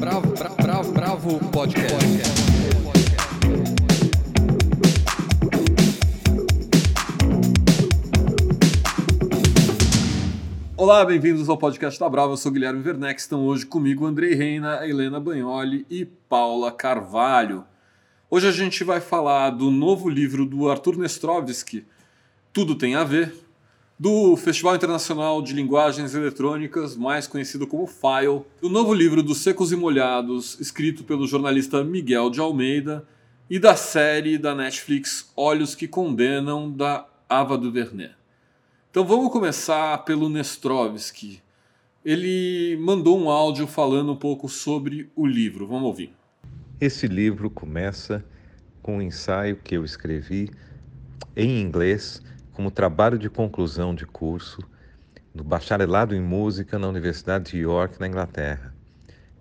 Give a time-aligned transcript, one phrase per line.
[0.00, 1.94] Bravo, bravo, bravo, bravo podcast.
[10.74, 12.32] Olá, bem-vindos ao podcast da Bravo.
[12.32, 13.20] Eu sou Guilherme Werneck.
[13.20, 17.62] Estão hoje comigo Andrei Reina, Helena Bagnoli e Paula Carvalho.
[18.30, 21.84] Hoje a gente vai falar do novo livro do Arthur Nestrovski,
[22.54, 23.34] Tudo Tem a Ver,
[24.00, 29.72] do Festival Internacional de Linguagens Eletrônicas, mais conhecido como FILE, do novo livro dos Secos
[29.72, 33.06] e Molhados, escrito pelo jornalista Miguel de Almeida,
[33.50, 38.12] e da série da Netflix Olhos que Condenam, da Ava DuVernay.
[38.90, 41.42] Então vamos começar pelo Nestrovski.
[42.02, 45.66] Ele mandou um áudio falando um pouco sobre o livro.
[45.66, 46.10] Vamos ouvir.
[46.80, 48.24] Esse livro começa
[48.80, 50.48] com um ensaio que eu escrevi
[51.36, 52.22] em inglês
[52.60, 54.60] como trabalho de conclusão de curso
[55.34, 58.74] no bacharelado em música na Universidade de York, na Inglaterra,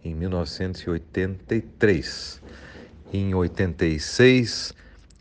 [0.01, 2.41] em 1983.
[3.11, 4.73] Em 86,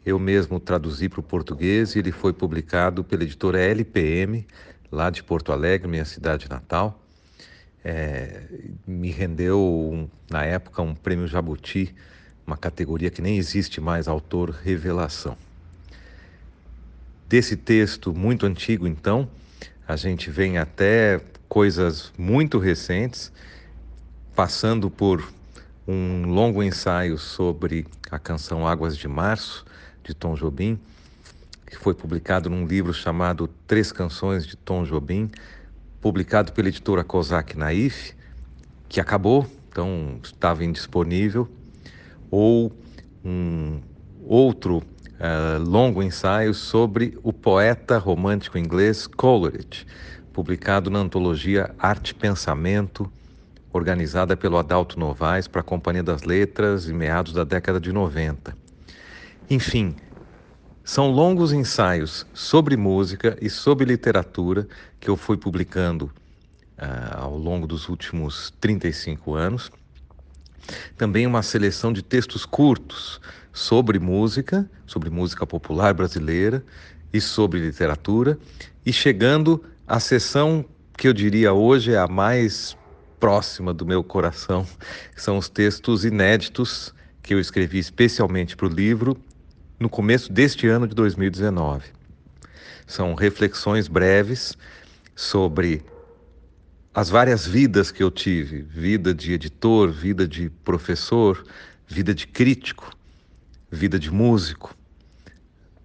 [0.06, 4.46] eu mesmo traduzi para o português e ele foi publicado pela editora LPM,
[4.92, 7.02] lá de Porto Alegre, minha cidade natal.
[7.84, 8.42] É,
[8.86, 11.92] me rendeu, um, na época, um prêmio Jabuti,
[12.46, 15.36] uma categoria que nem existe mais, autor revelação.
[17.28, 19.28] Desse texto muito antigo, então,
[19.86, 23.30] a gente vem até coisas muito recentes,
[24.34, 25.30] passando por
[25.86, 29.66] um longo ensaio sobre a canção Águas de Março,
[30.02, 30.80] de Tom Jobim,
[31.66, 35.30] que foi publicado num livro chamado Três Canções de Tom Jobim,
[36.00, 38.14] publicado pela editora Kozak Naif,
[38.88, 41.46] que acabou, então estava indisponível,
[42.30, 42.72] ou
[43.22, 43.82] um
[44.24, 44.82] outro
[45.18, 49.86] uh, longo ensaio sobre o poeta romântico inglês Coleridge,
[50.32, 53.10] publicado na antologia Arte Pensamento,
[53.72, 58.56] organizada pelo Adalto Novaes para a Companhia das Letras em meados da década de 90.
[59.50, 59.94] Enfim,
[60.84, 64.66] são longos ensaios sobre música e sobre literatura
[64.98, 66.10] que eu fui publicando
[66.78, 69.70] uh, ao longo dos últimos 35 anos.
[70.96, 73.20] Também uma seleção de textos curtos
[73.58, 76.64] sobre música, sobre música popular brasileira
[77.12, 78.38] e sobre literatura,
[78.86, 80.64] e chegando à sessão
[80.96, 82.76] que eu diria hoje é a mais
[83.18, 84.64] próxima do meu coração,
[85.16, 89.16] são os textos inéditos que eu escrevi especialmente para o livro
[89.78, 91.84] no começo deste ano de 2019.
[92.86, 94.56] São reflexões breves
[95.16, 95.82] sobre
[96.94, 101.44] as várias vidas que eu tive: vida de editor, vida de professor,
[101.88, 102.96] vida de crítico,
[103.70, 104.74] vida de músico,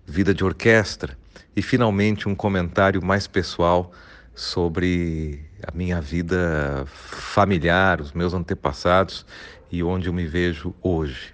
[0.06, 1.18] vida de orquestra
[1.56, 3.92] e finalmente um comentário mais pessoal
[4.34, 9.26] sobre a minha vida familiar, os meus antepassados
[9.72, 11.34] e onde eu me vejo hoje.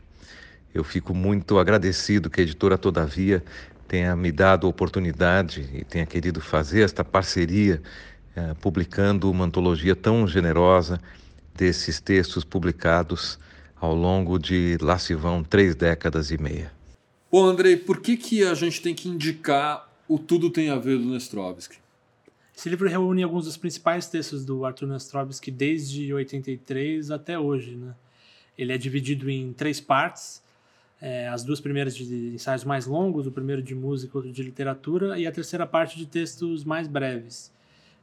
[0.73, 3.43] Eu fico muito agradecido que a editora Todavia
[3.87, 7.81] tenha me dado a oportunidade e tenha querido fazer esta parceria,
[8.35, 11.01] eh, publicando uma antologia tão generosa
[11.55, 13.39] desses textos publicados
[13.79, 16.71] ao longo de lá se vão três décadas e meia.
[17.31, 20.97] Bom, Andrei, por que, que a gente tem que indicar o Tudo Tem a Ver
[20.97, 21.77] do Nestrovsky?
[22.55, 27.75] Esse livro reúne alguns dos principais textos do Arthur Nestrovsky desde 83 até hoje.
[27.75, 27.93] Né?
[28.57, 30.43] Ele é dividido em três partes.
[30.99, 35.17] É, as duas primeiras de ensaios mais longos, o primeiro de música, outro de literatura,
[35.17, 37.53] e a terceira parte de textos mais breves,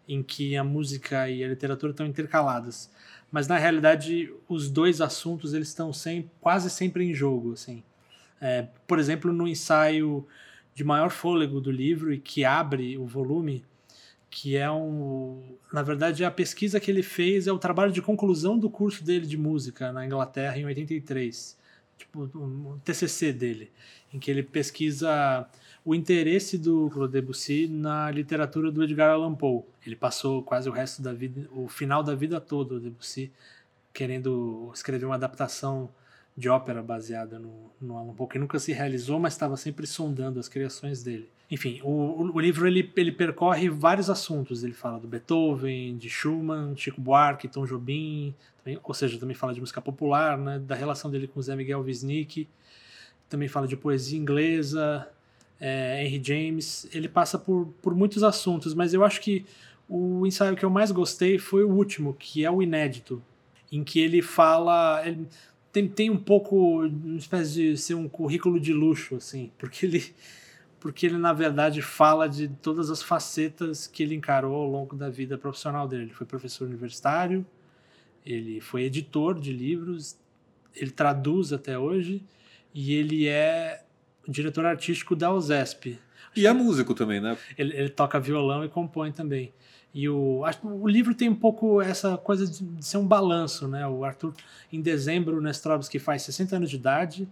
[0.08, 2.88] em que a música e a literatura estão intercaladas
[3.36, 5.90] mas na realidade os dois assuntos eles estão
[6.40, 7.82] quase sempre em jogo, assim.
[8.40, 10.26] É, por exemplo, no ensaio
[10.74, 13.62] de maior fôlego do livro e que abre o volume,
[14.30, 18.58] que é um, na verdade a pesquisa que ele fez é o trabalho de conclusão
[18.58, 21.58] do curso dele de música na Inglaterra em 83,
[21.98, 23.70] tipo um TCC dele,
[24.14, 25.46] em que ele pesquisa
[25.86, 29.62] o interesse do Claude Debussy na literatura do Edgar Allan Poe.
[29.86, 33.30] Ele passou quase o resto da vida, o final da vida toda, o Debussy,
[33.94, 35.88] querendo escrever uma adaptação
[36.36, 40.40] de ópera baseada no, no Allan Poe, que nunca se realizou, mas estava sempre sondando
[40.40, 41.30] as criações dele.
[41.48, 44.64] Enfim, o, o livro ele, ele percorre vários assuntos.
[44.64, 49.54] Ele fala do Beethoven, de Schumann, Chico Buarque, Tom Jobim, também, ou seja, também fala
[49.54, 52.48] de música popular, né, da relação dele com Zé Miguel Wisnik,
[53.28, 55.08] também fala de poesia inglesa,
[55.60, 59.44] é, Henry James, ele passa por, por muitos assuntos, mas eu acho que
[59.88, 63.22] o ensaio que eu mais gostei foi o último, que é o inédito,
[63.70, 65.02] em que ele fala.
[65.06, 65.26] Ele
[65.72, 66.84] tem, tem um pouco.
[66.86, 70.04] uma espécie de ser um currículo de luxo, assim, porque ele.
[70.78, 75.08] Porque ele, na verdade, fala de todas as facetas que ele encarou ao longo da
[75.08, 76.04] vida profissional dele.
[76.04, 77.44] Ele foi professor universitário,
[78.24, 80.16] Ele foi editor de livros,
[80.76, 82.22] ele traduz até hoje
[82.74, 83.82] e ele é
[84.28, 85.98] diretor artístico da USESP.
[86.34, 87.36] E é músico também, né?
[87.56, 89.52] Ele, ele toca violão e compõe também.
[89.94, 93.66] E o, acho, o livro tem um pouco essa coisa de, de ser um balanço,
[93.66, 93.86] né?
[93.86, 94.34] O Arthur,
[94.70, 97.26] em dezembro, o Nestrovski faz 60 anos de idade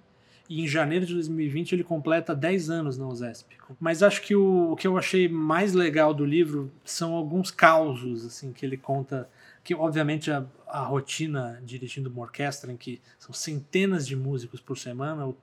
[0.49, 3.57] e em janeiro de 2020 ele completa 10 anos na USESP.
[3.81, 8.25] Mas acho que o, o que eu achei mais legal do livro são alguns causos
[8.25, 9.29] assim que ele conta
[9.63, 14.77] que obviamente a, a rotina dirigindo uma orquestra em que são centenas de músicos por
[14.77, 15.35] semana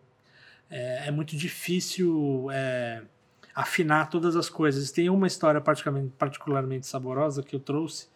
[0.71, 3.01] é, é muito difícil é,
[3.53, 4.89] afinar todas as coisas.
[4.89, 8.07] Tem uma história particularmente, particularmente saborosa que eu trouxe,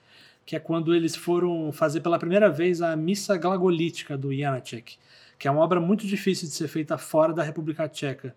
[0.46, 4.98] que é quando eles foram fazer pela primeira vez a Missa Glagolítica do Janacek,
[5.38, 8.34] que é uma obra muito difícil de ser feita fora da República Tcheca.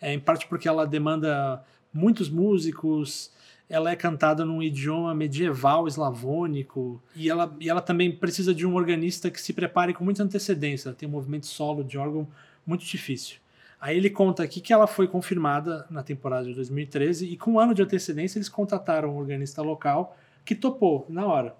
[0.00, 1.62] É, em parte porque ela demanda
[1.92, 3.32] muitos músicos,
[3.68, 8.76] ela é cantada num idioma medieval eslavônico e ela, e ela também precisa de um
[8.76, 10.94] organista que se prepare com muita antecedência.
[10.94, 12.26] Tem um movimento solo de órgão
[12.64, 13.38] muito difícil.
[13.80, 17.60] Aí ele conta aqui que ela foi confirmada na temporada de 2013 e com um
[17.60, 21.54] ano de antecedência eles contataram um organista local que topou na hora.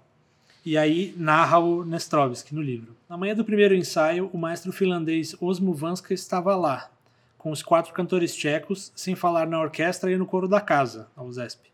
[0.65, 2.95] E aí narra o Nestrovski no livro.
[3.07, 6.91] Na manhã do primeiro ensaio, o maestro finlandês Osmo Vanska estava lá,
[7.37, 11.23] com os quatro cantores tchecos, sem falar na orquestra e no coro da casa, a
[11.23, 11.69] USESP.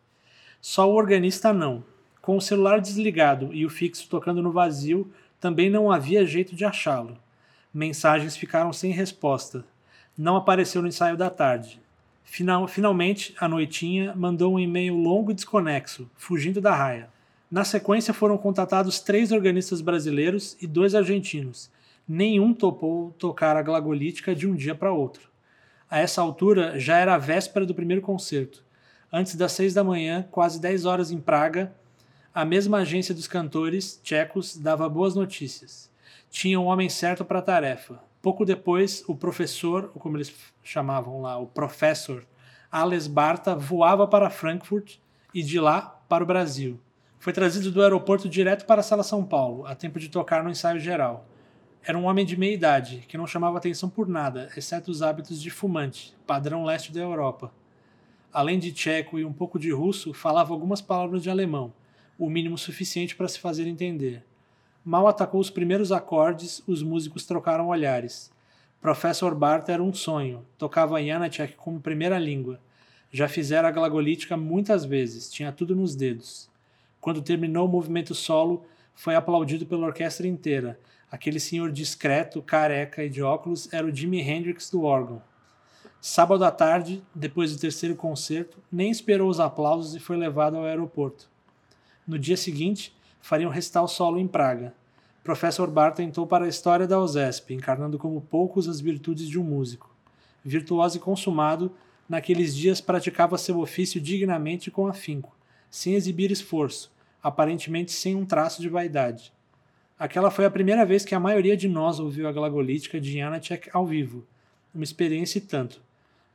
[0.61, 1.83] Só o organista não.
[2.21, 6.63] Com o celular desligado e o fixo tocando no vazio, também não havia jeito de
[6.63, 7.17] achá-lo.
[7.73, 9.65] Mensagens ficaram sem resposta.
[10.17, 11.81] Não apareceu no ensaio da tarde.
[12.23, 17.09] Final, finalmente, a noitinha mandou um e-mail longo e desconexo, fugindo da raia.
[17.51, 21.69] Na sequência foram contatados três organistas brasileiros e dois argentinos.
[22.07, 25.29] Nenhum topou tocar a glagolítica de um dia para outro.
[25.89, 28.63] A essa altura já era a véspera do primeiro concerto.
[29.11, 31.73] Antes das seis da manhã, quase dez horas em Praga,
[32.33, 35.89] a mesma agência dos cantores tchecos dava boas notícias.
[36.29, 38.01] Tinha um homem certo para a tarefa.
[38.25, 40.33] Pouco depois, o professor, ou como eles
[40.63, 42.25] chamavam lá, o professor
[42.71, 44.95] Ales Barta, voava para Frankfurt
[45.31, 46.79] e de lá para o Brasil.
[47.19, 50.49] Foi trazido do aeroporto direto para a Sala São Paulo, a tempo de tocar no
[50.49, 51.27] ensaio geral.
[51.83, 55.39] Era um homem de meia idade, que não chamava atenção por nada, exceto os hábitos
[55.39, 57.51] de fumante, padrão leste da Europa
[58.33, 61.73] além de tcheco e um pouco de russo, falava algumas palavras de alemão,
[62.19, 64.25] o mínimo suficiente para se fazer entender.
[64.85, 68.31] Mal atacou os primeiros acordes, os músicos trocaram olhares.
[68.79, 72.59] Professor Bart era um sonho, tocava Janacek como primeira língua.
[73.11, 76.47] Já fizera a glagolítica muitas vezes, tinha tudo nos dedos.
[77.01, 80.79] Quando terminou o movimento solo, foi aplaudido pela orquestra inteira.
[81.09, 85.19] Aquele senhor discreto, careca e de óculos era o Jimi Hendrix do órgão.
[85.99, 90.63] Sábado à tarde, depois do terceiro concerto, nem esperou os aplausos e foi levado ao
[90.63, 91.27] aeroporto.
[92.07, 92.95] No dia seguinte,
[93.25, 94.71] fariam recital solo em Praga.
[95.23, 99.43] Professor Bar tentou para a história da USESP, encarnando como poucos as virtudes de um
[99.43, 99.89] músico.
[100.43, 101.71] Virtuoso e consumado,
[102.07, 105.35] naqueles dias praticava seu ofício dignamente e com afinco,
[105.71, 106.91] sem exibir esforço,
[107.23, 109.33] aparentemente sem um traço de vaidade.
[109.97, 113.71] Aquela foi a primeira vez que a maioria de nós ouviu a glagolítica de Janacek
[113.73, 114.23] ao vivo,
[114.71, 115.81] uma experiência e tanto.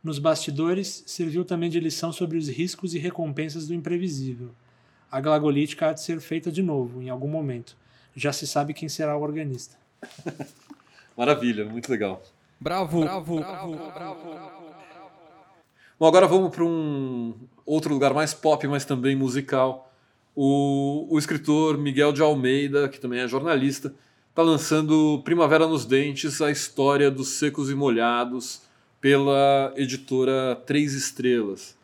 [0.03, 4.51] Nos bastidores, serviu também de lição sobre os riscos e recompensas do imprevisível.
[5.11, 7.76] A glagolítica há de ser feita de novo, em algum momento.
[8.14, 9.76] Já se sabe quem será o organista.
[11.17, 12.23] Maravilha, muito legal.
[12.61, 14.61] Bravo, bravo, bravo, bravo.
[15.99, 17.35] Bom, agora vamos para um
[17.67, 19.93] outro lugar mais pop, mas também musical.
[20.35, 23.95] O, o escritor Miguel de Almeida, que também é jornalista,
[24.31, 28.62] está lançando Primavera nos Dentes, a história dos secos e molhados,
[29.00, 31.76] pela editora Três Estrelas.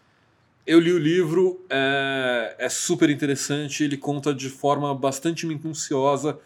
[0.66, 6.40] Eu li o livro, é, é super interessante, ele conta de forma bastante minuciosa,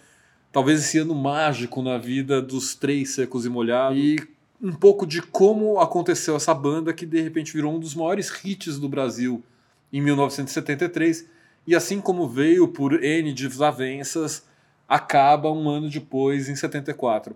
[0.52, 4.18] talvez esse ano mágico na vida dos três secos e molhados, e
[4.60, 8.78] um pouco de como aconteceu essa banda que de repente virou um dos maiores hits
[8.78, 9.42] do Brasil
[9.90, 11.26] em 1973,
[11.66, 14.44] e assim como veio por N desavenças,
[14.86, 17.34] acaba um ano depois, em 74.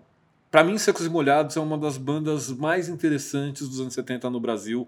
[0.51, 4.39] Para mim, Secos e Molhados é uma das bandas mais interessantes dos anos 70 no
[4.39, 4.87] Brasil.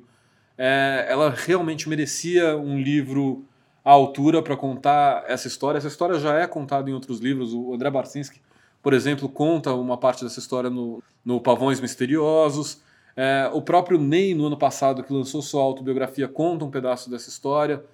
[0.59, 3.45] É, ela realmente merecia um livro
[3.85, 5.79] à altura para contar essa história.
[5.79, 7.53] Essa história já é contada em outros livros.
[7.53, 8.41] O André Barcinski,
[8.83, 12.81] por exemplo, conta uma parte dessa história no, no Pavões Misteriosos.
[13.17, 17.29] É, o próprio Ney, no ano passado, que lançou sua autobiografia, conta um pedaço dessa
[17.29, 17.85] história.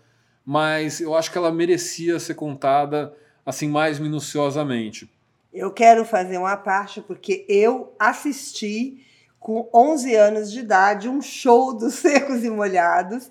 [0.45, 3.15] Mas eu acho que ela merecia ser contada
[3.45, 5.11] assim mais minuciosamente.
[5.53, 9.05] Eu quero fazer uma parte porque eu assisti
[9.43, 13.29] com 11 anos de idade um show dos Secos e Molhados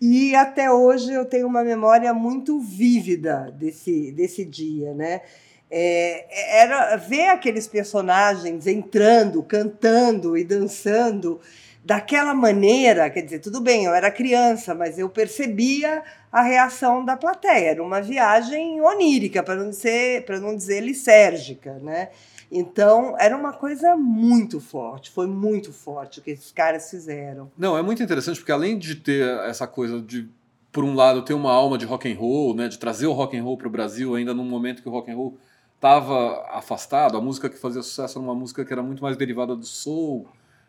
[0.00, 5.22] e até hoje eu tenho uma memória muito vívida desse, desse dia, né?
[5.70, 11.40] É, era ver aqueles personagens entrando, cantando e dançando
[11.84, 17.16] daquela maneira, quer dizer, tudo bem, eu era criança, mas eu percebia a reação da
[17.16, 17.70] plateia.
[17.70, 22.08] Era uma viagem onírica, para não dizer, para não dizer lisérgica, né?
[22.50, 27.50] Então, era uma coisa muito forte, foi muito forte o que esses caras fizeram.
[27.56, 30.28] Não, é muito interessante porque além de ter essa coisa de
[30.70, 33.36] por um lado ter uma alma de rock and roll, né, de trazer o rock
[33.36, 35.38] and roll para o Brasil ainda num momento que o rock and roll
[35.76, 39.54] estava afastado, a música que fazia sucesso era uma música que era muito mais derivada
[39.54, 40.26] do soul.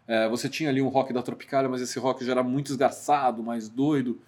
[0.07, 3.41] É, você tinha ali um rock da Tropicália, mas esse rock já era muito esgarçado,
[3.41, 4.19] mais doido.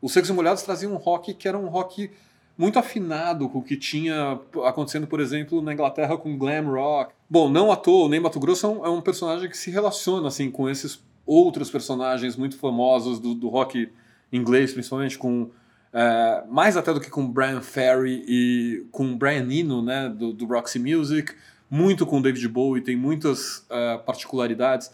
[0.00, 2.10] Os Secos e Molhados traziam um rock que era um rock
[2.56, 7.12] muito afinado com o que tinha acontecendo, por exemplo, na Inglaterra com glam rock.
[7.28, 9.70] Bom, não à toa, o Ney Mato Grosso é um, é um, personagem que se
[9.70, 13.90] relaciona assim com esses outros personagens muito famosos do, do rock
[14.32, 15.50] inglês, principalmente com
[15.92, 20.46] é, mais até do que com Brian Ferry e com Brian Eno, né, do, do
[20.46, 21.34] Roxy Music,
[21.70, 24.90] muito com David Bowie, tem muitas uh, particularidades.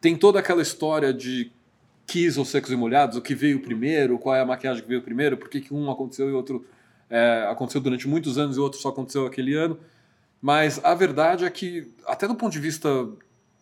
[0.00, 1.52] Tem toda aquela história de
[2.06, 5.02] Kiss ou Secos e Molhados, o que veio primeiro, qual é a maquiagem que veio
[5.02, 6.64] primeiro, por que, que um aconteceu e outro
[7.08, 9.78] é, aconteceu durante muitos anos e outro só aconteceu aquele ano.
[10.40, 12.88] Mas a verdade é que, até do ponto de vista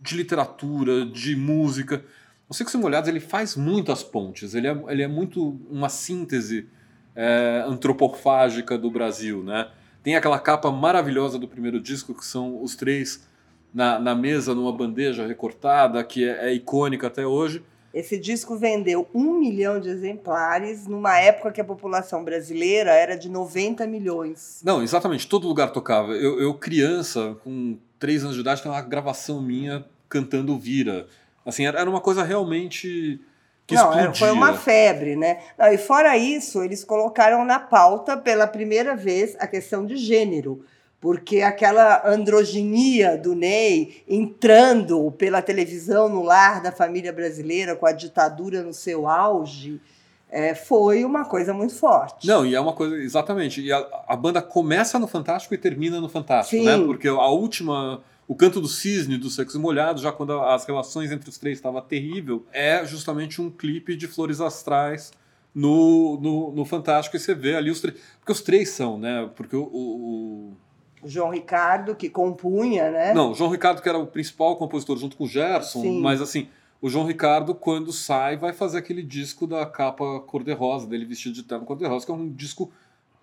[0.01, 2.05] de literatura, de música,
[2.49, 6.69] o Secos e Molhados ele faz muitas pontes, ele é, ele é muito uma síntese
[7.15, 9.69] é, antropofágica do Brasil, né?
[10.03, 13.27] Tem aquela capa maravilhosa do primeiro disco, que são os três
[13.73, 17.65] na, na mesa, numa bandeja recortada, que é, é icônica até hoje.
[17.95, 23.29] Esse disco vendeu um milhão de exemplares numa época que a população brasileira era de
[23.29, 24.61] 90 milhões.
[24.65, 26.11] Não, exatamente, todo lugar tocava.
[26.13, 31.07] Eu, eu criança, com três anos de idade, tem uma gravação minha cantando Vira.
[31.47, 33.21] Assim, era uma coisa realmente
[33.65, 34.15] que Não, explodia.
[34.15, 35.39] foi uma febre, né?
[35.57, 40.65] Não, e fora isso, eles colocaram na pauta pela primeira vez a questão de gênero
[41.05, 47.93] porque aquela androginia do Ney entrando pela televisão no lar da família brasileira com a
[47.93, 49.83] ditadura no seu auge
[50.31, 52.27] é, foi uma coisa muito forte.
[52.27, 53.61] Não, e é uma coisa, exatamente.
[53.61, 56.65] E a, a banda começa no Fantástico e termina no Fantástico, Sim.
[56.65, 56.79] né?
[56.79, 58.01] Porque a última.
[58.27, 61.83] O canto do cisne do Sexo Molhado, já quando as relações entre os três estavam
[61.83, 65.13] terrível, é justamente um clipe de Flores Astrais
[65.55, 67.15] no, no, no Fantástico.
[67.15, 67.95] E você vê ali os três.
[68.21, 69.29] Porque os três são, né?
[69.37, 70.57] Porque o, o
[71.05, 73.13] o João Ricardo, que compunha, né?
[73.13, 76.01] Não, o João Ricardo, que era o principal compositor junto com o Gerson, Sim.
[76.01, 76.49] mas assim,
[76.81, 81.43] o João Ricardo, quando sai, vai fazer aquele disco da capa cor-de-rosa, dele vestido de
[81.43, 82.73] terno cor-de-rosa, que é um disco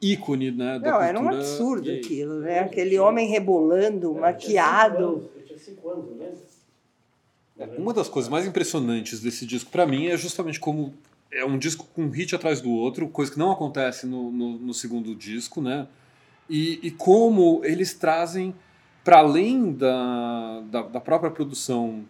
[0.01, 0.79] ícone, né?
[0.79, 1.99] Da Não, era um absurdo gay.
[1.99, 2.59] aquilo, né?
[2.59, 5.29] Aquele homem rebolando, maquiado.
[5.35, 6.51] Eu tinha cinco anos, eu lembro.
[7.59, 10.93] É, Uma das coisas mais impressionantes desse disco, para mim, é justamente como
[11.31, 14.57] é um disco com um hit atrás do outro, coisa que não acontece no, no,
[14.57, 15.87] no segundo disco, né?
[16.51, 18.53] E, e como eles trazem,
[19.03, 22.03] para além da, da, da própria produção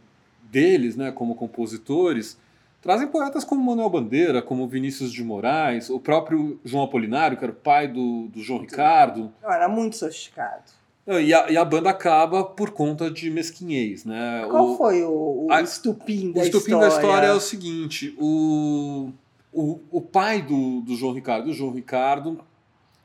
[0.52, 2.38] deles, né, como compositores,
[2.82, 7.54] trazem poetas como Manuel Bandeira, como Vinícius de Moraes, o próprio João Apolinário, que era
[7.54, 9.32] o pai do, do João Ricardo.
[9.42, 10.64] Não, era muito sofisticado.
[11.08, 14.46] E a, e a banda acaba por conta de mesquinhez, né?
[14.50, 16.90] Qual O- foi o, o a- estupim da o estupim história?
[16.90, 19.10] da história é o seguinte: o,
[19.52, 22.40] o, o pai do, do João Ricardo o João Ricardo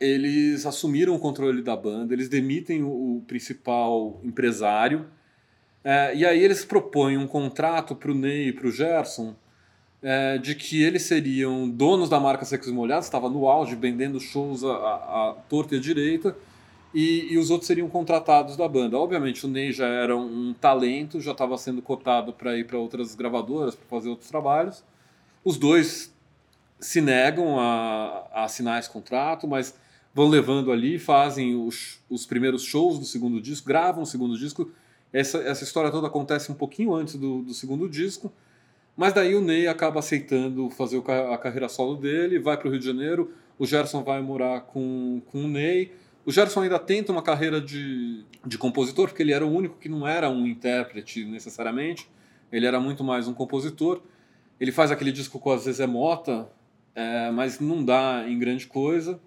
[0.00, 5.06] eles assumiram o controle da banda, eles demitem o, principal empresário,
[5.82, 9.34] é, e aí eles propõem um contrato para o Ney e para o Gerson
[10.02, 14.62] é, de que eles seriam donos da marca Secos Molhados, estava no auge, vendendo shows
[14.64, 16.36] à, à, torta e à direita,
[16.94, 18.96] e, e os outros seriam contratados da banda.
[18.98, 23.14] Obviamente, o Ney já era um talento, já estava sendo cotado para ir para outras
[23.14, 24.84] gravadoras, para fazer outros trabalhos.
[25.44, 26.12] Os dois
[26.78, 29.74] se negam a, a assinar esse contrato, mas
[30.16, 34.70] vão levando ali, fazem os, os primeiros shows do segundo disco, gravam o segundo disco.
[35.12, 38.32] Essa, essa história toda acontece um pouquinho antes do, do segundo disco,
[38.96, 42.80] mas daí o Ney acaba aceitando fazer a carreira solo dele, vai para o Rio
[42.80, 45.92] de Janeiro, o Gerson vai morar com, com o Ney.
[46.24, 49.88] O Gerson ainda tenta uma carreira de, de compositor, porque ele era o único que
[49.88, 52.08] não era um intérprete necessariamente,
[52.50, 54.00] ele era muito mais um compositor.
[54.58, 56.48] Ele faz aquele disco com a Zezé Mota,
[56.94, 59.20] é, mas não dá em grande coisa.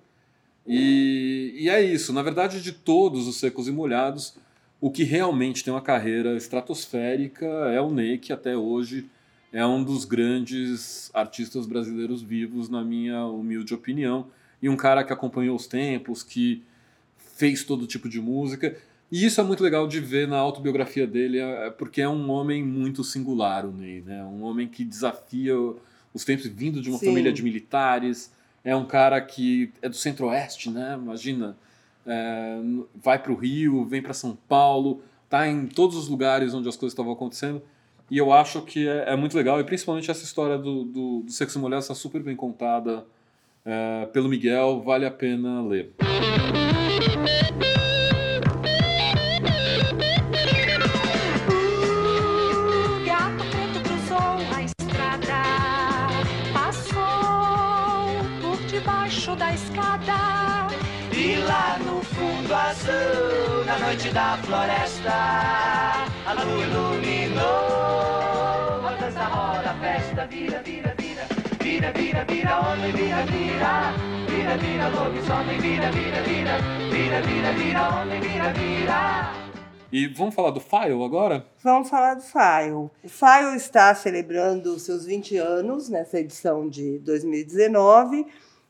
[0.72, 2.14] E, e é isso.
[2.14, 4.36] Na verdade, de todos os secos e molhados,
[4.80, 9.08] o que realmente tem uma carreira estratosférica é o Ney, que até hoje
[9.52, 14.28] é um dos grandes artistas brasileiros vivos, na minha humilde opinião.
[14.62, 16.62] E um cara que acompanhou os tempos, que
[17.36, 18.76] fez todo tipo de música.
[19.12, 22.64] E isso é muito legal de ver na autobiografia dele, é- porque é um homem
[22.64, 24.24] muito singular, o Ney, né?
[24.24, 25.56] Um homem que desafia
[26.14, 27.08] os tempos, vindo de uma Sim.
[27.08, 28.32] família de militares.
[28.64, 30.98] É um cara que é do centro-oeste, né?
[31.02, 31.58] Imagina,
[32.06, 32.60] é,
[32.96, 36.76] vai para o Rio, vem para São Paulo, tá em todos os lugares onde as
[36.76, 37.62] coisas estavam acontecendo.
[38.10, 41.32] E eu acho que é, é, muito legal, e principalmente essa história do, do, do
[41.32, 43.06] sexo mulher está super bem contada
[43.64, 45.94] é, pelo Miguel, vale a pena ler.
[62.80, 65.12] Azul, na noite da floresta,
[66.26, 67.42] a lua iluminou.
[68.82, 71.28] Rodas da roda, festa, vira, vira, vira,
[71.60, 73.94] vira, vira, vira, homem, vira, vira,
[74.28, 76.58] vira, vira, lobisomem, vira, vira, vira,
[76.90, 79.34] vira, vira, vira, homem, vira, vira.
[79.92, 81.44] E vamos falar do File agora?
[81.64, 82.92] Vamos falar do File.
[83.04, 88.28] O File está celebrando seus 20 anos nessa edição de 2019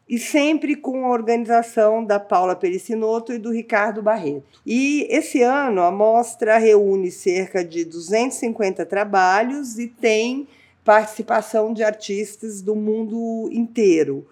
[0.10, 4.60] e sempre com a organização da Paula Pericinoto e do Ricardo Barreto.
[4.66, 10.48] E esse ano a mostra reúne cerca de 250 trabalhos e tem
[10.84, 14.28] participação de artistas do mundo inteiro.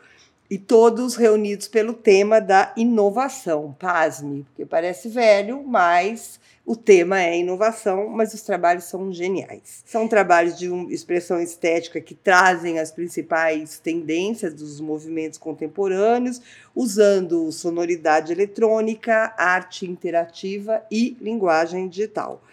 [0.50, 3.76] E todos reunidos pelo tema da inovação.
[3.78, 9.82] Pasme, porque parece velho, mas o tema é inovação, mas os trabalhos são geniais.
[9.86, 16.42] São trabalhos de expressão estética que trazem as principais tendências dos movimentos contemporâneos,
[16.76, 22.44] usando sonoridade eletrônica, arte interativa e linguagem digital.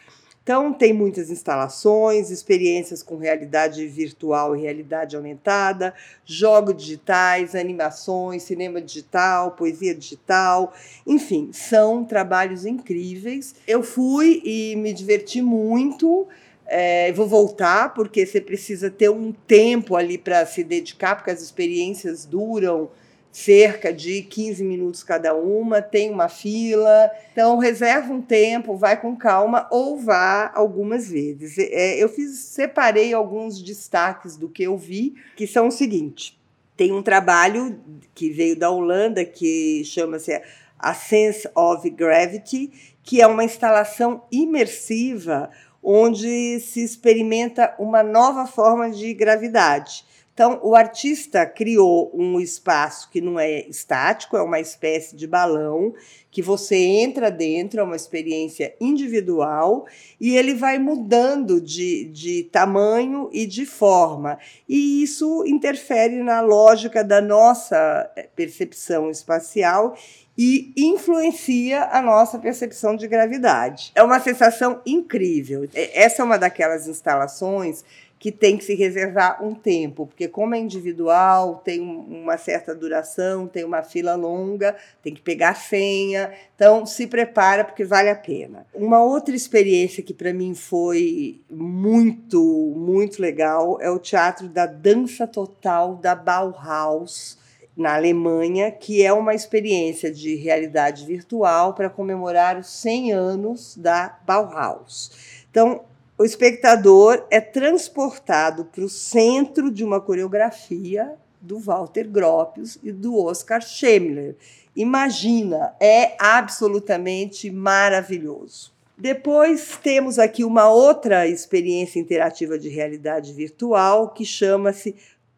[0.45, 8.79] Então, tem muitas instalações, experiências com realidade virtual e realidade aumentada, jogos digitais, animações, cinema
[8.79, 10.75] digital, poesia digital,
[11.07, 13.55] enfim, são trabalhos incríveis.
[13.67, 16.29] Eu fui e me diverti muito.
[16.67, 21.41] É, vou voltar, porque você precisa ter um tempo ali para se dedicar, porque as
[21.41, 22.91] experiências duram
[23.35, 27.11] cerca de 15 minutos cada uma, tem uma fila.
[27.33, 31.59] Então, reserva um tempo, vai com calma ou vá algumas vezes.
[31.59, 36.39] É, eu fiz, separei alguns destaques do que eu vi, que são o seguinte:
[36.77, 37.81] tem um trabalho
[38.15, 40.41] que veio da Holanda que chama-se
[40.79, 42.71] A Sense of Gravity,
[43.03, 45.51] que é uma instalação imersiva
[45.83, 50.05] onde se experimenta uma nova forma de gravidade.
[50.35, 55.95] Então, o artista criou um espaço que não é estático, é uma espécie de balão
[56.29, 59.87] que você entra dentro, é uma experiência individual
[60.21, 64.37] e ele vai mudando de, de tamanho e de forma.
[64.69, 69.97] E isso interfere na lógica da nossa eh, percepção espacial
[70.37, 73.93] e influencia a nossa percepção de gravidade.
[73.95, 75.69] É uma sensação incrível.
[75.73, 77.85] Essa é uma daquelas instalações
[78.19, 83.47] que tem que se reservar um tempo, porque como é individual, tem uma certa duração,
[83.47, 88.15] tem uma fila longa, tem que pegar a senha, então se prepara porque vale a
[88.15, 88.67] pena.
[88.73, 92.41] Uma outra experiência que para mim foi muito,
[92.75, 97.39] muito legal é o teatro da dança total da Bauhaus,
[97.77, 104.17] na Alemanha, que é uma experiência de realidade virtual para comemorar os 100 anos da
[104.25, 105.45] Bauhaus.
[105.51, 105.83] Então,
[106.17, 113.19] o espectador é transportado para o centro de uma coreografia do Walter Gropius e do
[113.19, 114.37] Oscar Schemmler.
[114.77, 118.73] Imagina, é absolutamente maravilhoso.
[118.97, 124.95] Depois temos aqui uma outra experiência interativa de realidade virtual que chama-se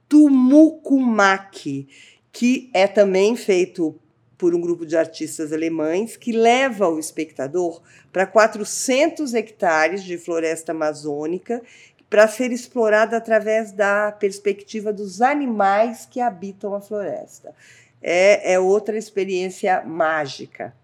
[0.08, 1.88] Tumukumaki,
[2.30, 3.98] que é também feito
[4.38, 10.72] por um grupo de artistas alemães que leva o espectador para 400 hectares de floresta
[10.72, 11.62] amazônica
[12.08, 17.54] para ser explorada através da perspectiva dos animais que habitam a floresta.
[18.00, 20.74] É, é outra experiência mágica.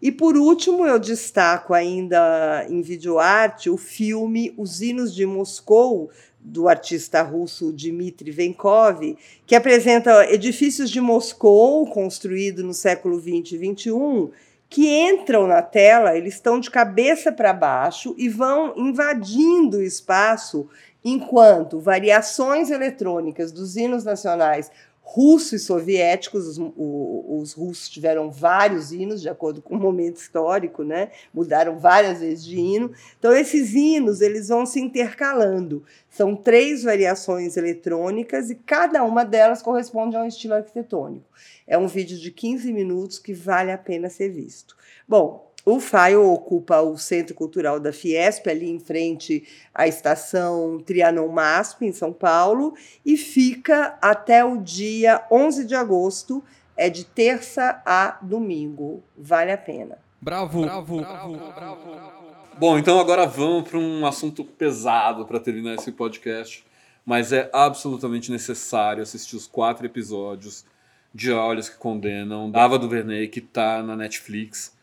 [0.00, 6.10] E por último, eu destaco ainda em videoarte o filme Os Hinos de Moscou,
[6.40, 13.58] do artista russo Dmitry Venkov, que apresenta edifícios de Moscou construídos no século 20 e
[13.58, 14.30] 21
[14.70, 20.68] que entram na tela, eles estão de cabeça para baixo e vão invadindo o espaço
[21.04, 24.70] enquanto variações eletrônicas dos hinos nacionais
[25.10, 30.84] russos e soviéticos, os, os, russos tiveram vários hinos, de acordo com o momento histórico,
[30.84, 31.10] né?
[31.32, 32.92] mudaram várias vezes de hino.
[33.18, 35.82] Então, esses hinos eles vão se intercalando.
[36.10, 41.24] São três variações eletrônicas e cada uma delas corresponde a um estilo arquitetônico.
[41.66, 44.76] É um vídeo de 15 minutos que vale a pena ser visto.
[45.08, 51.28] Bom, o FAIO ocupa o Centro Cultural da Fiesp, ali em frente à estação Trianon
[51.28, 56.42] Masp, em São Paulo, e fica até o dia 11 de agosto
[56.74, 59.02] É de terça a domingo.
[59.16, 59.98] Vale a pena.
[60.22, 62.18] Bravo, bravo, bravo, bravo.
[62.58, 66.64] Bom, então agora vamos para um assunto pesado para terminar esse podcast,
[67.04, 70.64] mas é absolutamente necessário assistir os quatro episódios
[71.12, 74.77] de Olhos que Condenam, da Ava DuVernay, que está na Netflix.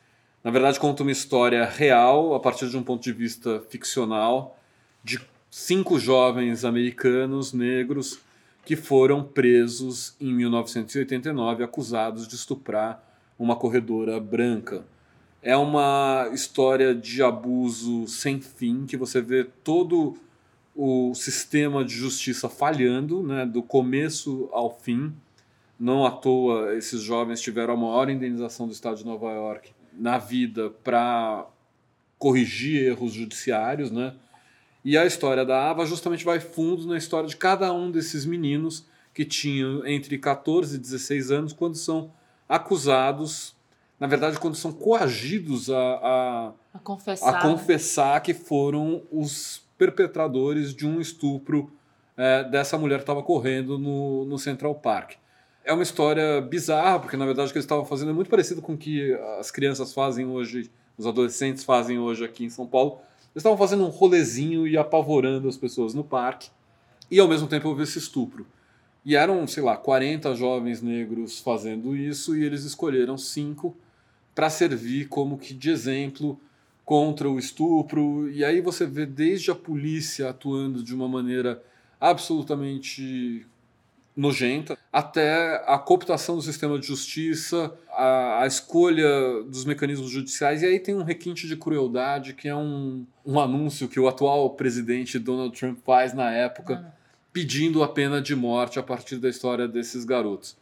[0.46, 4.60] Na verdade, conta uma história real, a partir de um ponto de vista ficcional,
[5.04, 8.20] de cinco jovens americanos negros
[8.64, 13.04] que foram presos em 1989 acusados de estuprar
[13.40, 14.86] uma corredora branca.
[15.42, 20.16] É uma história de abuso sem fim, que você vê todo
[20.76, 25.12] o sistema de justiça falhando, né, do começo ao fim.
[25.80, 30.18] Não à toa esses jovens tiveram a maior indenização do estado de Nova York na
[30.18, 31.46] vida para
[32.18, 34.16] corrigir erros judiciários, né?
[34.84, 38.86] E a história da Ava justamente vai fundo na história de cada um desses meninos
[39.14, 42.12] que tinham entre 14 e 16 anos quando são
[42.48, 43.56] acusados
[44.00, 47.36] na verdade, quando são coagidos a, a, A confessar.
[47.36, 51.72] a confessar que foram os perpetradores de um estupro
[52.18, 55.14] é, dessa mulher que estava correndo no, no Central Park.
[55.66, 58.62] É uma história bizarra, porque na verdade o que eles estavam fazendo é muito parecido
[58.62, 63.00] com o que as crianças fazem hoje, os adolescentes fazem hoje aqui em São Paulo.
[63.34, 66.52] Eles estavam fazendo um rolezinho e apavorando as pessoas no parque,
[67.10, 68.46] e ao mesmo tempo houve esse estupro.
[69.04, 73.76] E eram, sei lá, 40 jovens negros fazendo isso, e eles escolheram cinco
[74.36, 76.40] para servir como que de exemplo
[76.86, 78.30] contra o estupro.
[78.30, 81.64] E aí você vê desde a polícia atuando de uma maneira
[82.00, 83.48] absolutamente
[84.16, 90.66] nojenta, até a cooptação do sistema de justiça, a, a escolha dos mecanismos judiciais, e
[90.66, 95.20] aí tem um requinte de crueldade, que é um, um anúncio que o atual presidente
[95.20, 96.94] Donald Trump faz na época,
[97.34, 100.56] pedindo a pena de morte a partir da história desses garotos.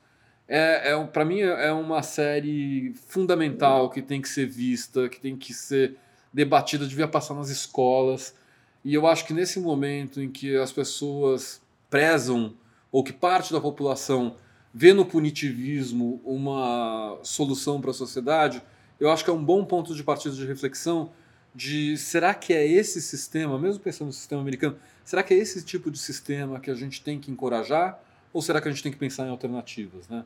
[0.48, 5.38] É, é, para mim é uma série fundamental que tem que ser vista, que tem
[5.38, 5.96] que ser
[6.34, 8.36] debatida, devia passar nas escolas.
[8.84, 12.54] E eu acho que nesse momento em que as pessoas prezam,
[12.94, 14.38] ou que parte da população
[14.72, 18.62] vê no punitivismo uma solução para a sociedade,
[19.00, 21.12] eu acho que é um bom ponto de partida de reflexão
[21.54, 25.64] de será que é esse sistema, mesmo pensando no sistema americano, será que é esse
[25.64, 28.00] tipo de sistema que a gente tem que encorajar?
[28.32, 30.24] Ou será que a gente tem que pensar em alternativas, né?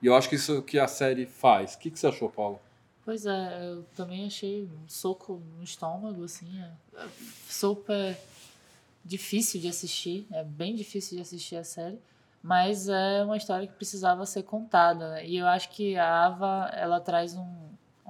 [0.00, 1.74] E eu acho que isso é o que a série faz.
[1.74, 2.58] O que, você achou, Paulo?
[3.04, 6.48] Pois é, eu também achei um soco no estômago, assim.
[6.58, 6.70] É
[7.02, 7.06] é
[7.48, 8.16] super
[9.04, 11.98] difícil de assistir, é bem difícil de assistir a série,
[12.42, 15.10] mas é uma história que precisava ser contada.
[15.10, 15.26] né?
[15.26, 17.46] E eu acho que a Ava, ela traz um,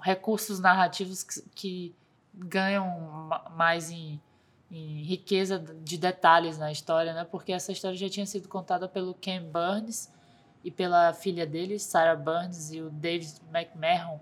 [0.02, 1.94] recursos narrativos que, que
[2.34, 2.88] ganham
[3.28, 4.20] ma- mais em,
[4.70, 7.26] em riqueza de detalhes na história, né?
[7.28, 10.10] Porque essa história já tinha sido contada pelo Ken Burns
[10.62, 14.20] e pela filha dele, Sarah Burns, e o David McMahon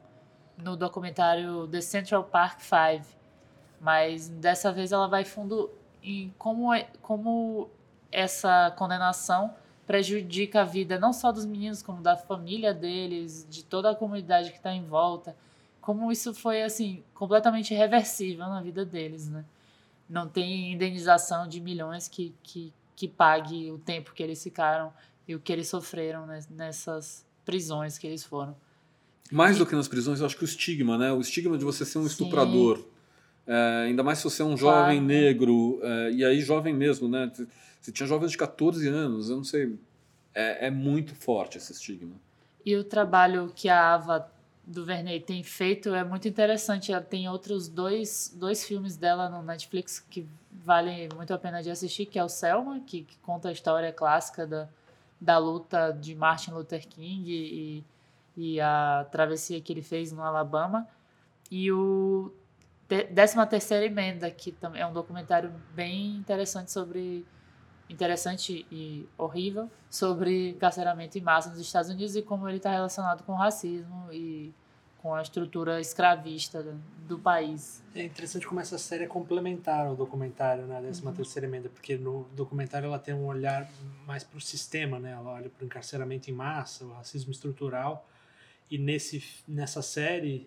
[0.57, 3.05] no documentário The Central Park Five.
[3.81, 5.71] Mas dessa vez ela vai fundo
[6.03, 7.69] em como, é- como
[8.11, 9.55] essa condenação
[9.89, 14.51] prejudica a vida não só dos meninos, como da família deles, de toda a comunidade
[14.51, 15.35] que está em volta.
[15.81, 19.47] Como isso foi, assim, completamente irreversível na vida deles, né?
[20.07, 24.93] Não tem indenização de milhões que, que, que pague o tempo que eles ficaram
[25.27, 28.55] e o que eles sofreram nessas prisões que eles foram.
[29.33, 31.11] Mais do que nas prisões, eu acho que o estigma, né?
[31.13, 32.09] O estigma de você ser um Sim.
[32.09, 32.85] estuprador.
[33.47, 34.81] É, ainda mais se você é um Claro.
[34.81, 37.33] jovem negro, é, e aí jovem mesmo, né?
[37.81, 39.79] Você tinha jovens de 14 anos, eu não sei.
[40.35, 42.15] É, é muito forte esse estigma.
[42.65, 44.31] E o trabalho que a Ava
[44.67, 46.93] DuVernay tem feito é muito interessante.
[46.93, 51.71] Ela tem outros dois, dois filmes dela no Netflix que valem muito a pena de
[51.71, 54.69] assistir, que é o Selma, que, que conta a história clássica da,
[55.21, 57.85] da luta de Martin Luther King e,
[58.37, 60.87] e a travessia que ele fez no Alabama.
[61.51, 62.31] E o
[62.87, 67.25] te- 13 terceira emenda, que também é um documentário bem interessante sobre
[67.89, 73.23] interessante e horrível sobre encarceramento em massa nos Estados Unidos e como ele está relacionado
[73.25, 74.53] com o racismo e
[74.99, 77.83] com a estrutura escravista do- país.
[77.95, 80.83] É interessante como essa série é complementar ao documentário, né?
[80.83, 83.67] Décima terceira emenda, porque no documentário ela tem um olhar
[84.07, 85.13] mais para o sistema, né?
[85.13, 88.07] Ela olha para o encarceramento em massa, o racismo estrutural,
[88.71, 90.47] e nesse, nessa série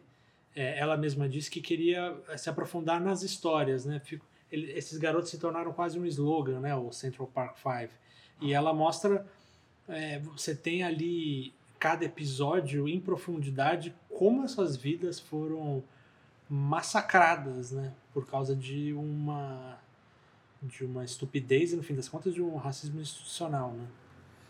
[0.56, 4.00] é, ela mesma disse que queria se aprofundar nas histórias, né?
[4.00, 6.76] Fico- ele- esses garotos se tornaram quase um slogan, né?
[6.76, 7.92] O Central Park Five.
[8.42, 9.26] E ela mostra,
[9.88, 15.84] é, você tem ali cada episódio em profundidade como essas vidas foram
[16.50, 17.94] massacradas, né?
[18.14, 19.78] Por causa de uma
[20.64, 23.88] de uma estupidez e no fim das contas de um racismo institucional, né?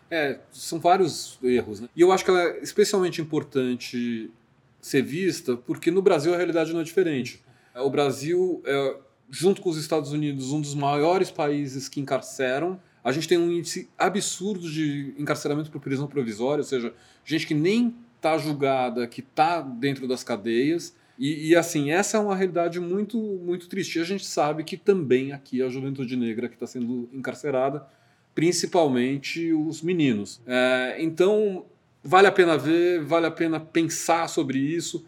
[0.10, 1.80] É, são vários erros.
[1.80, 1.88] Né?
[1.96, 4.30] E eu acho que ela é especialmente importante
[4.82, 7.42] ser vista porque no Brasil a realidade não é diferente.
[7.76, 8.98] O Brasil é,
[9.32, 12.78] junto com os Estados Unidos, um dos maiores países que encarceram.
[13.02, 17.54] A gente tem um índice absurdo de encarceramento por prisão provisória, ou seja, gente que
[17.54, 20.94] nem está julgada, que está dentro das cadeias.
[21.18, 23.98] E, e, assim, essa é uma realidade muito, muito triste.
[23.98, 27.88] E a gente sabe que também aqui a juventude negra que está sendo encarcerada,
[28.36, 30.42] principalmente os meninos.
[30.46, 31.66] É, então,
[32.04, 35.06] vale a pena ver, vale a pena pensar sobre isso.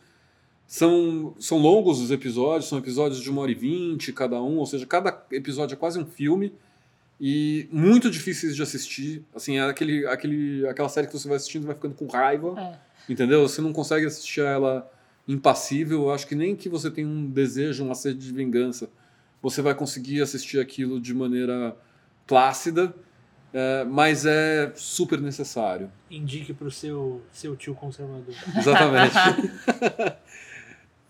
[0.74, 4.66] São, são longos os episódios, são episódios de uma hora e vinte cada um, ou
[4.66, 6.52] seja, cada episódio é quase um filme
[7.22, 9.24] e muito difíceis de assistir.
[9.36, 12.60] Assim, é aquele, aquele, aquela série que você vai assistindo e vai ficando com raiva,
[12.60, 12.80] É.
[13.08, 13.48] entendeu?
[13.48, 14.92] Você não consegue assistir ela
[15.28, 16.02] impassível.
[16.06, 18.90] Eu acho que nem que você tenha um desejo, uma sede de vingança,
[19.44, 21.78] você vai conseguir assistir aquilo de maneira
[22.26, 22.96] plácida,
[23.54, 25.92] é, mas é super necessário.
[26.10, 28.34] Indique pro seu, seu tio conservador.
[28.58, 29.14] Exatamente.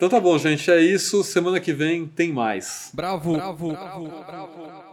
[0.06, 0.70] então tá bom, gente.
[0.70, 1.24] É isso.
[1.24, 2.90] Semana que vem tem mais.
[2.94, 4.93] Bravo, bravo, bravo, bravo.